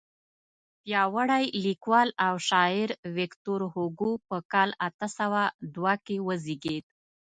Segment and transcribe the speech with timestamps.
[0.83, 5.41] پیاوړی لیکوال او شاعر ویکتور هوګو په کال اته سوه
[5.75, 6.85] دوه کې وزیږېد.